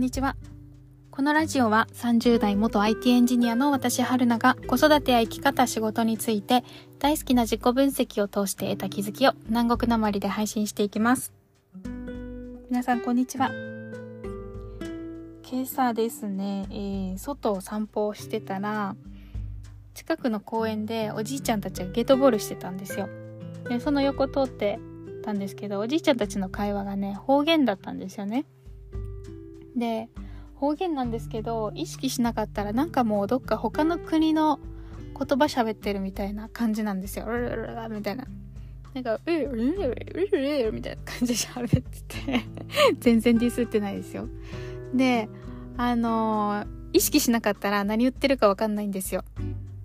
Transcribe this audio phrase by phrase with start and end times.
[0.00, 0.34] んにちは。
[1.10, 6.64] このラジオは30代元 IT エンジニアの私春菜が子育てや生き方仕事について
[6.98, 11.34] 大好きな自己分析を通して得た気づきを南国なまりで配信していきます。
[12.70, 13.50] 皆さんこんにちは。
[15.50, 18.96] 今朝ですね、えー、外を散歩をしてたら
[19.92, 23.10] 近くの公園でおじいちゃんたちがゲートボールしてたんですよ。
[23.68, 24.78] でその横通って
[25.22, 28.46] たんですけどおじいちゃんたちの会話がね方言だったんですよね。
[29.80, 30.08] で
[30.54, 34.60] 方言なんですけど意識しなかったらなんかもうどっか他の国の
[35.18, 37.26] 言葉喋ってるみたいな感じなんですよ。
[37.90, 38.26] みたいな。
[38.94, 39.38] なんか、ううう
[40.64, 42.44] ううみたいな感じで喋ってて
[42.98, 44.28] 全然ディスってないですよ。
[44.94, 45.28] で、
[45.76, 49.24] あのー、意識しなかったら何言ってるかわかんないんですよ。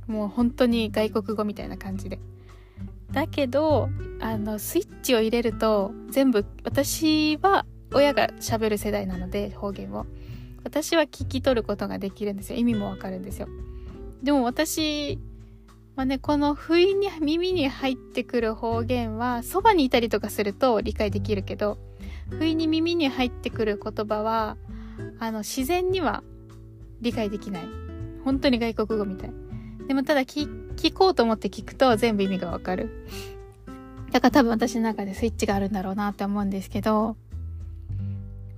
[0.08, 2.20] もう本当に外国語みたいな感じで。
[3.12, 3.90] だけど、
[4.22, 10.06] あの、スイッチを入れると全部、私は親が喋る世代なので方言を。
[10.64, 12.58] 私は聞き取ることができるんですよ。
[12.58, 13.48] 意味もわかるんですよ。
[14.24, 15.20] でも私
[15.96, 21.78] はねこの不意に耳に入ってくる方言はそばにいたりとかすると理解できるけど
[22.30, 24.58] 不意に耳に入ってくる言葉は
[25.20, 26.24] あの自然には
[27.02, 27.68] 理解できない。
[28.24, 29.34] 本当に外国語みたい。
[29.88, 33.06] でもただ聞こうと思って聞くと全部意味がわかる。
[34.12, 37.18] だから多分私の中でスイッチがあるんだろうなって思うんですけど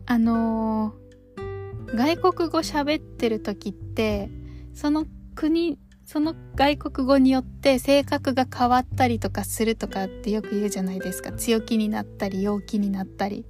[0.08, 4.30] あのー、外国語喋ってる時って、
[4.73, 5.05] その
[5.36, 11.33] 国、その外国語によって性格が変わったりとかするとかってよく言うじゃないですか。
[11.33, 13.45] 強気になったり、陽気になったり。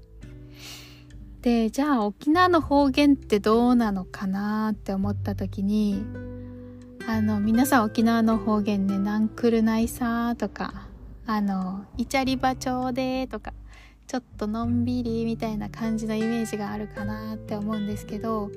[1.42, 6.04] で、じゃあ沖縄の方言ってどうなのかなって思った時に、
[7.08, 10.88] あの、皆さん沖縄の方言ね、なんくるないさとか、
[11.28, 13.54] あの、イチャリバチョーでとか、
[14.08, 18.50] ちょっとのんびりみたいな感じのイメージがあるかなって思うんですけど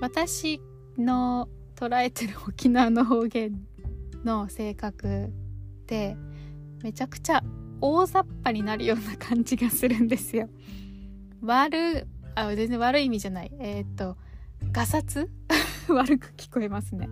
[0.00, 0.60] 私
[0.96, 3.66] の捉えてる沖縄の方言
[4.24, 5.28] の性格っ
[5.86, 6.16] て
[6.82, 7.42] めちゃくちゃ
[7.80, 10.48] 大雑把になるような感じがするんですよ。
[11.42, 14.16] 悪あ全然悪い意味じゃないえー、っと
[14.72, 15.28] ガサツ？
[15.88, 17.08] 悪く聞こえますね。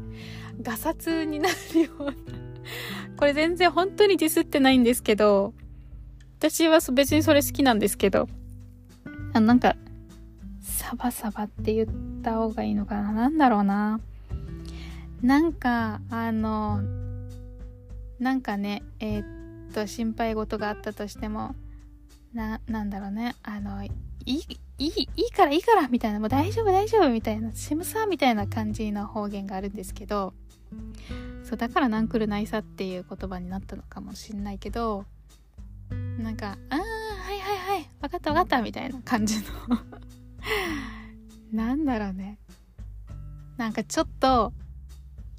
[0.62, 2.14] ガサツになるような
[3.16, 5.54] これ全然本当にディスってないんですけど
[6.50, 8.28] 私は別にそれ好きなんですけど、
[9.32, 9.76] あなんか、
[10.60, 11.88] サバサバって言っ
[12.22, 13.12] た方がいいのかな？
[13.12, 13.98] なんだろうな。
[15.22, 16.82] なんか、あの、
[18.18, 21.54] なんかね、えー、っと、心配事があったとしても、
[22.34, 23.90] な、なんだろうね、あの、い
[24.26, 24.42] い、
[24.76, 30.34] いい、いからいいからみたいな、もう大丈夫大丈夫みたいな、シムさみたいな感じの方言があるんですけど、
[31.42, 35.06] そう、だからなんくるないさっていう言葉になったのかもしんないけど、
[36.18, 39.44] なんか「ああはいはいはい分かった分かった」みたいな感じの。
[41.52, 42.38] なんだろうね。
[43.56, 44.52] なんかちょっと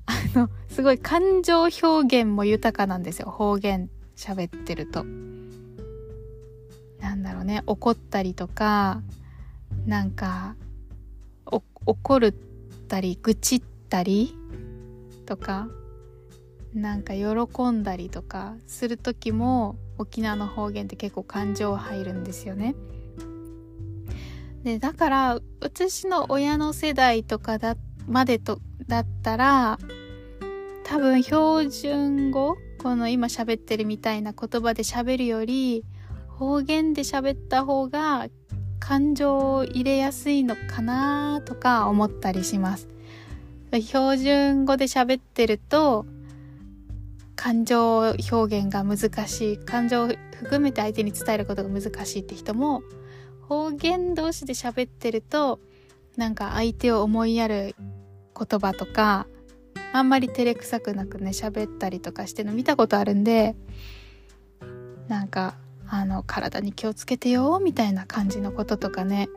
[0.06, 3.30] あのすごい感情表現も豊かなんですよ。
[3.30, 5.04] 方言喋ってると。
[7.00, 7.64] なんだろうね。
[7.66, 9.02] 怒ったりとか
[9.86, 10.56] なんか
[11.46, 12.34] 怒っ
[12.88, 14.36] たり愚痴ったり
[15.26, 15.68] とか。
[16.76, 22.76] なんか喜んだりとかする時も沖縄の方言って結構感情入るんですよね。
[24.64, 27.78] でだから私の親の世代とかだ
[28.08, 29.80] までとだったら
[30.84, 35.86] 多分標準語この今喋ってるみたいな言葉で喋るより
[36.28, 38.28] 方言で喋った方が
[38.80, 42.90] 感情を入れやすいのかなとか思ったりします。
[43.72, 46.06] 標準語で喋ってると
[47.46, 49.58] 感情表現が難しい。
[49.60, 52.82] 感情を含めて相手に伝えることが難しいって人も
[53.48, 55.60] 方言同士で喋ってると
[56.18, 57.76] なんか相手を思いやる
[58.36, 59.28] 言葉とか
[59.94, 63.56] あんまり照れくさくなくね喋ったりとかしての見たことあるんで
[65.08, 65.56] なんか
[65.88, 69.30] あの体に気をつけてよみたいな感じのこととかね、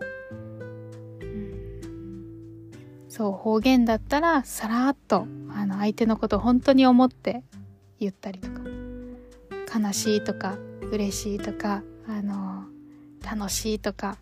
[1.20, 2.72] うん、
[3.10, 7.42] そう方言だったらさらっとあの相手のことを本当に思って
[8.00, 8.60] 言ったりとか
[9.78, 10.56] 悲しいとか
[10.90, 12.64] 嬉しいとかあの
[13.22, 14.18] 楽しいとか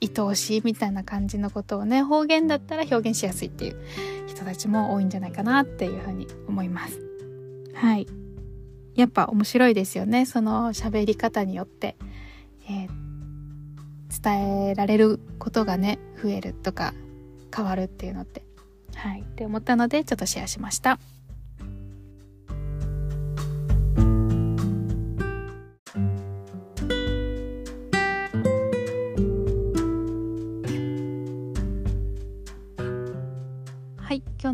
[0.00, 3.76] 愛おしいみたいな感じのことをね方言だったら表現しやすいっていう
[4.26, 7.00] 人たちも多いんじゃないかなっていうふうに思います。
[7.74, 8.06] はい。
[8.94, 10.26] やっぱ面白いですよね。
[10.26, 11.96] その喋り方によって、
[12.68, 16.94] えー、伝えられることがね増えるとか
[17.54, 18.42] 変わるっていうのって。
[18.94, 19.20] はい。
[19.20, 20.98] って思ったのでちょっとシェアしました。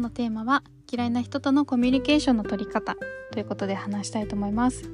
[0.00, 2.97] 日のテーマは嫌いな人とのコミュニケーションの取り方
[3.31, 4.91] ということで話したいと思います。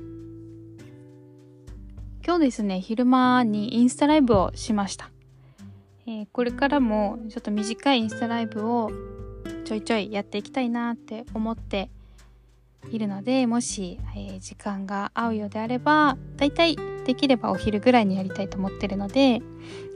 [2.26, 5.12] 今日ですね昼間にインスタライブをしました、
[6.08, 8.90] えー、これからもちょっと短いインスタライブを
[9.64, 11.88] ちょいちょいやっていきたいなって思って
[12.90, 19.40] いるのでもし、えー、時間が合うようであればだいたいできればお昼ぐらいにやりたいと思ってるので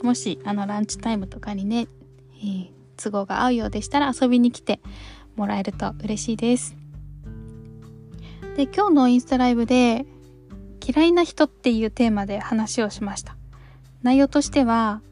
[0.04, 1.88] もしあのランチタイムとかにね、
[2.38, 4.80] えー、都合が合うようでしたら遊びに来て
[5.36, 6.76] もらえると嬉しいです。
[8.56, 10.06] で今日のインスタライブで
[10.86, 13.36] 嫌いな人っていうテーマで話をしました。
[14.02, 15.02] 内容としては、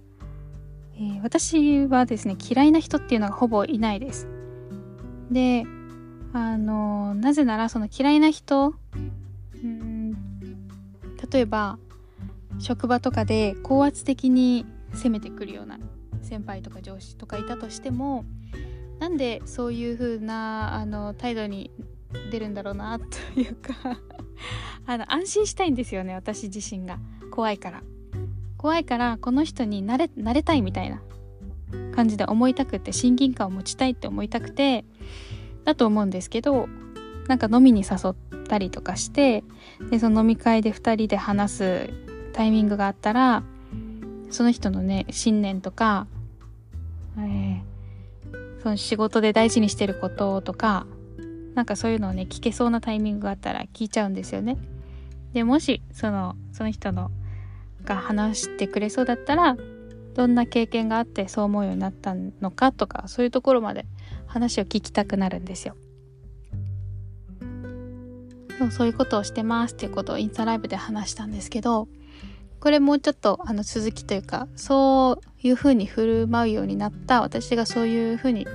[0.95, 4.29] えー、私はですね嫌いな人っていうのがほぼいないです。
[5.31, 5.65] で
[6.33, 8.75] あのなぜならその嫌いな人
[9.63, 10.13] うん
[11.31, 11.79] 例えば
[12.59, 15.79] 職場とかで高圧的に攻めてくるような
[16.29, 18.25] 先輩とか上司とかいたとしても
[19.01, 21.71] なんでそういう風なあな態度に
[22.31, 23.07] 出るんだろうなと
[23.41, 23.75] いうか
[24.87, 26.99] あの安心したいんですよね私自身が。
[27.31, 27.83] 怖いから。
[28.57, 31.01] 怖いからこの人になれ慣れたいみたいな。
[31.95, 34.85] 感じで思いたくて親近感を持ちたいって思いたくて
[35.65, 36.69] だと思うんですけど
[37.27, 39.43] なんか飲みに誘ったりとかして
[39.91, 41.91] でその飲み会で2人で話す
[42.33, 43.43] タイミングがあったら
[44.31, 46.07] その人のね信念とか、
[47.25, 50.87] えー、その仕事で大事にしてることとか
[51.55, 54.57] なんかそういうのをね聞けそうなタイミングがあったら聞いちゃうんですよね。
[55.33, 57.11] でもしそのその人の
[57.85, 59.57] が話してくれそうだったら
[60.15, 63.87] どんな経験があってそう思うようになったのかとかそういうところまで
[64.27, 65.77] 話を聞きたくなるんですよ。
[68.59, 71.87] そうそういうことをしてますっていうことをインスタライブで話したんですけど
[72.61, 78.47] これもうちょっとあの続きというかそういうふうに振る舞うようになった私がそういうふうに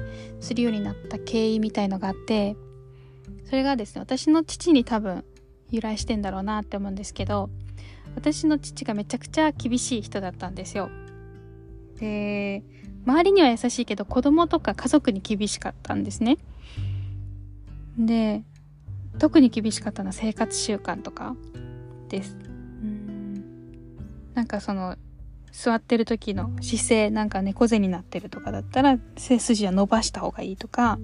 [0.42, 2.58] するようになった経緯みたいのがあって
[3.46, 5.24] それがですね私の父に多分
[5.70, 7.50] 由来してんだろうなって思うんですけど
[8.16, 10.90] 私の父がめちゃくちゃ厳しい人だったんですよ。
[12.00, 12.64] で
[13.06, 16.38] 周りには優しいけど子供とか家族に厳しかったんですね。
[17.98, 18.44] で
[19.20, 21.36] 特に厳しかったのは生活習慣とか
[22.10, 22.53] です。
[24.34, 24.96] なんかその
[25.52, 30.98] 座ってる時の姿勢なんか猫背になってるとかだったら背筋は伸ばした方がいいとか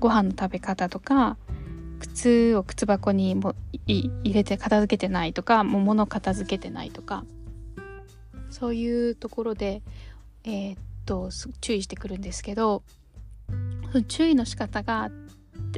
[0.00, 1.36] ご飯の食べ方とか
[2.00, 3.54] 靴を靴箱にも
[3.86, 7.24] 入れて片付けてないとかもう物片付けてないとか
[8.50, 9.82] そういうところで
[10.44, 11.30] えー、っと
[11.60, 12.82] 注意してくるんですけど
[14.08, 15.10] 注意の仕方が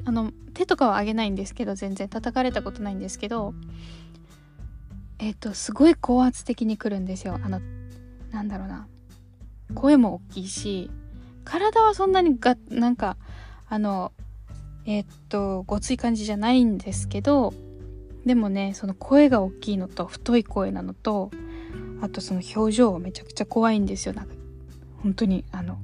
[0.04, 3.54] あの手とかは上げないんですけど全然叩かれたことないんですけど
[5.18, 7.38] えっ、とすごい高圧的にくるんですよ。
[7.42, 7.60] あの
[8.30, 8.86] なんだろうな。
[9.74, 10.90] 声も大きいし
[11.44, 13.16] 体はそんなにがなんか
[13.68, 14.12] あの
[14.84, 17.52] えっとごつい感じじゃないんですけど
[18.24, 21.30] でもねその声が大きいのと太い声なのと
[22.00, 24.14] あとその表情めちゃくちゃ怖いんですよ。
[24.14, 24.34] なんか
[25.02, 25.78] 本当にあの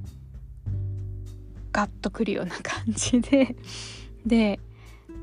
[1.73, 3.57] ガッとくるような感じで。
[4.27, 4.61] で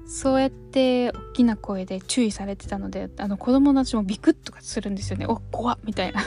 [0.10, 5.28] そうやって大きな声で注意されてたのであの子供たちもビクッとかするんですよね。
[5.28, 6.22] お怖っみたいな。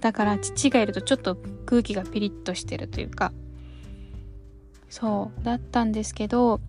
[0.00, 3.32] だから父がいるとちょっと空気がピリッとしてるというか。
[4.88, 6.60] そうだったんですけど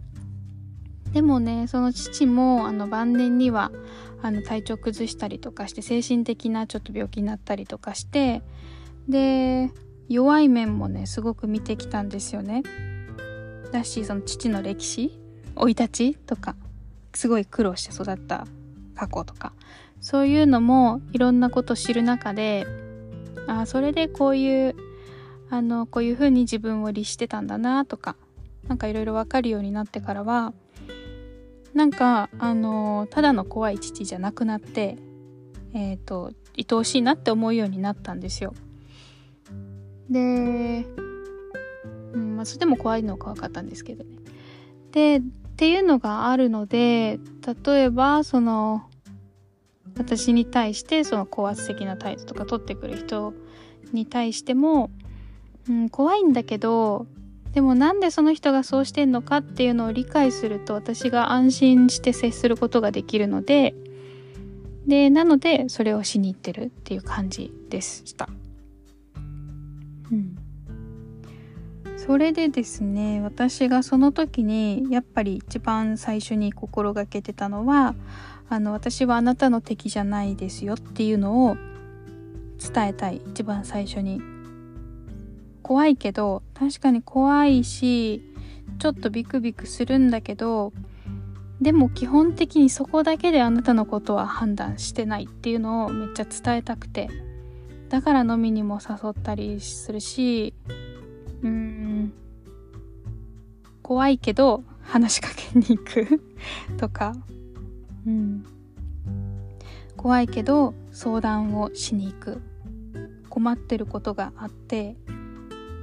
[1.11, 3.71] でもねその父もあの晩年には
[4.21, 8.43] あの体調崩したりとかして精神的なちょっと病気になったりとかして
[9.09, 9.71] で
[10.07, 12.61] 弱い面もねすごく見てきたんですよね。
[13.71, 15.22] だしその父の歴史。
[15.55, 16.55] 生い立ちとか
[17.13, 18.47] すごい苦労して育った
[18.95, 19.53] 過去とか
[20.01, 22.65] そういうのもいろんなこと知る中で
[23.47, 24.75] ああそれでこういう
[25.49, 28.15] あのこういうふうに自分を律してたんだなとか
[28.67, 30.53] 何かいろいろ分かるようになってからは
[31.73, 34.97] なんかあのただの怖い父じゃなくなって
[35.73, 38.53] えっ、ー、と愛おしいなって思うようになったんですよ。
[40.09, 40.85] で、
[42.13, 44.17] うんまあ、それでも怖いのは怖かったんですけどね。
[44.91, 45.21] で
[45.53, 47.19] っていうのがあるので
[47.65, 48.83] 例えばその
[49.95, 53.33] 私に対してその高圧的な態度とか取ってくる人
[53.91, 54.89] に対しても、
[55.69, 57.05] うん、怖いんだけど
[57.53, 63.75] でもなんでその人がそうしてんのかっていうのを理解すると私が安心して接することができるので
[64.87, 68.27] でなのでそれをしに行ってるっていう感じでした。
[70.11, 70.35] うん、
[72.05, 77.95] それでですね私がその時にやっぱり一番最初に心がけてたのは
[78.49, 81.55] あの私はあなたの敵じゃないですよっていうのを
[82.59, 83.21] 伝えたい。
[83.31, 84.21] 一番最初に。
[85.61, 88.21] 怖いけど確かに怖いし
[88.79, 90.73] ちょっとビクビクするんだけど
[91.61, 97.09] でも基本的にそこだけであなたのことは判断してないっていうのをめっちゃ伝えたくて
[97.87, 100.53] だから飲みにも誘ったりするし
[101.43, 101.82] うん
[103.83, 106.21] 怖いけど話しかけに行く
[106.77, 107.13] とか。
[108.07, 108.45] うん。
[109.95, 112.41] 怖いけど相談をしに行く。
[113.29, 114.95] 困ってることがあって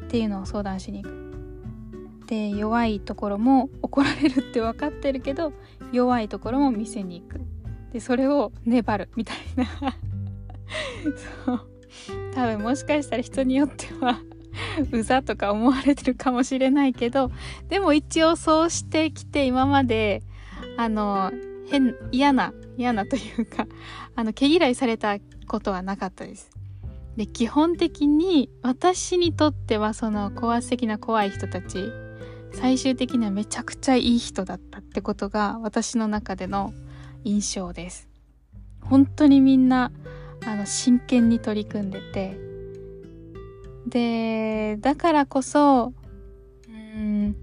[0.07, 1.21] っていうのを相談しに行く。
[2.27, 5.53] で弱いところも怒られるって分かってるけど
[5.91, 7.41] 弱いところも見せに行く。
[7.93, 9.67] でそれを粘るみたいな。
[11.45, 11.61] そう。
[12.35, 14.21] 多分もしかしたら人によっては
[14.93, 17.31] うざとか思われてるかもしれないけど
[17.69, 20.23] でも一応そうしてきて今まで
[20.77, 21.33] あの
[21.69, 23.67] 変嫌な嫌なというか
[24.17, 26.51] あの毛嫌いされたことはなかったです。
[27.17, 31.91] で基本的に私にとってはその高圧的な怖い人たち
[32.53, 36.73] 最終的にはめちゃくちゃいい人だったってことが私の中での
[37.25, 38.09] 印象です。
[38.81, 39.93] 本当にみんな
[40.47, 42.50] あの真剣に取り組んでて
[43.91, 45.93] でだからこそ
[46.69, 47.37] うん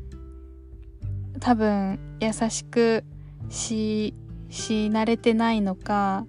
[1.40, 3.04] 多分優しく
[3.50, 4.14] し
[4.50, 6.26] し慣れてないのか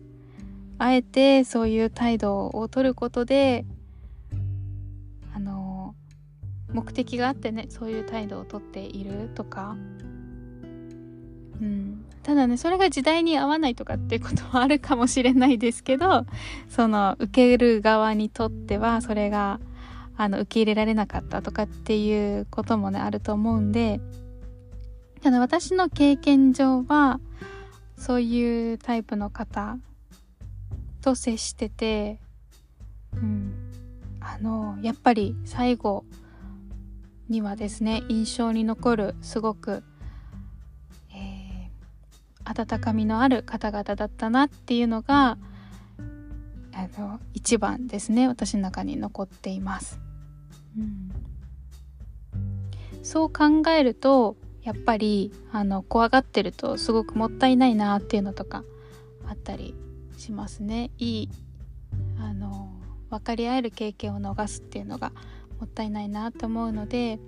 [0.78, 3.64] あえてそういう態度を取ることで
[5.34, 5.94] あの
[6.72, 9.76] 目的があってねそういう態度をとっているとか。
[11.60, 12.04] うん。
[12.22, 16.26] ただねそれが時代に合わないとかっていうことはあるかもしれないですけど
[16.68, 19.58] その受ける側にとってはそれが
[20.18, 24.00] あの受け入れられなかったとかっていうこともねあると思うんで
[25.22, 27.20] ただ私の経験上は
[27.96, 29.78] そういうタイプの方
[31.02, 32.18] と接してて、
[33.14, 33.54] うん、
[34.20, 36.04] あのやっぱり最後
[37.28, 39.84] にはですね印象に残るすごく、
[41.14, 45.38] えー、温かみのある方々だったなっていうのが
[46.72, 50.07] あの一番ですね私の中に残っています。
[53.02, 58.64] そう考えるとやっぱりあの怖がってるとすごくもったいないなっていうのとか
[59.26, 59.74] あったり
[60.18, 60.90] しますね。
[60.98, 61.28] いい
[62.20, 62.70] あの
[63.08, 65.12] 分かり合える経験を逃すっていうのが
[65.58, 67.18] もったいないなと思うので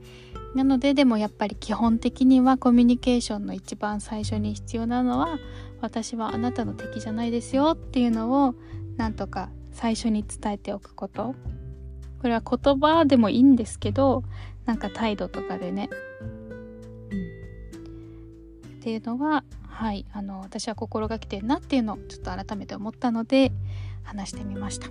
[0.54, 5.38] なのででもやっぱり基本的にはコミュニケーションの一番最初に必要なのは
[5.80, 8.54] 私はあなたの敵じゃないですよっていうのを
[8.96, 11.34] なんとか最初に伝えておくこと。
[12.20, 14.24] これは言葉でもいいんですけど
[14.66, 15.88] なんか態度とかでね、
[17.10, 23.52] うん、っていうのははいあの私は心がけてるなっていうのをちょっと改めて思ったので
[24.02, 24.88] 話してみました。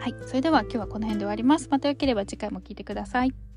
[0.00, 1.68] はいそれでは今日はこの辺で終わります。
[1.70, 3.49] またよければ次回も聴いてください。